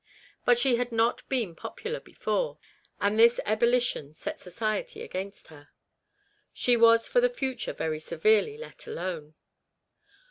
[0.45, 2.57] But she had not been popular before,
[2.99, 5.69] and this ebullition set society against her.
[6.51, 9.35] She was for the future very severely let alone.